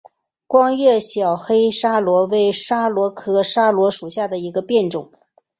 [0.47, 5.11] 光叶小黑桫椤为桫椤科桫椤属下的一个变种。